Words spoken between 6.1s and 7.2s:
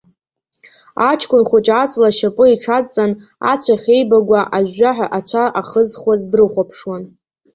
дрыхәаԥшуан.